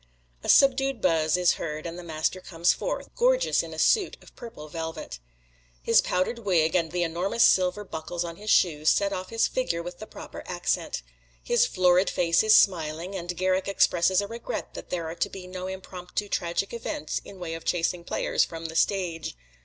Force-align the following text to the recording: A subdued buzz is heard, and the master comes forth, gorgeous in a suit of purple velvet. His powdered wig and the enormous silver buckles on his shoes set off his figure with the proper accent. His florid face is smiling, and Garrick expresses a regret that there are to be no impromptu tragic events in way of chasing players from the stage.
A 0.43 0.49
subdued 0.49 0.99
buzz 0.99 1.37
is 1.37 1.53
heard, 1.61 1.85
and 1.85 1.95
the 1.95 2.01
master 2.03 2.41
comes 2.41 2.73
forth, 2.73 3.13
gorgeous 3.13 3.61
in 3.61 3.71
a 3.71 3.77
suit 3.77 4.17
of 4.23 4.35
purple 4.35 4.67
velvet. 4.67 5.19
His 5.83 6.01
powdered 6.01 6.39
wig 6.39 6.73
and 6.73 6.91
the 6.91 7.03
enormous 7.03 7.43
silver 7.43 7.83
buckles 7.83 8.23
on 8.23 8.37
his 8.37 8.49
shoes 8.49 8.89
set 8.89 9.13
off 9.13 9.29
his 9.29 9.47
figure 9.47 9.83
with 9.83 9.99
the 9.99 10.07
proper 10.07 10.41
accent. 10.47 11.03
His 11.43 11.67
florid 11.67 12.09
face 12.09 12.41
is 12.41 12.55
smiling, 12.55 13.13
and 13.15 13.37
Garrick 13.37 13.67
expresses 13.67 14.21
a 14.21 14.27
regret 14.27 14.73
that 14.73 14.89
there 14.89 15.05
are 15.07 15.13
to 15.13 15.29
be 15.29 15.45
no 15.45 15.67
impromptu 15.67 16.27
tragic 16.29 16.73
events 16.73 17.21
in 17.23 17.37
way 17.37 17.53
of 17.53 17.63
chasing 17.63 18.03
players 18.03 18.43
from 18.43 18.65
the 18.65 18.75
stage. 18.75 19.35